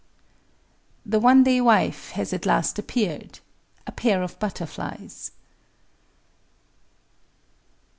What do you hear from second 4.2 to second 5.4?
of butterflies!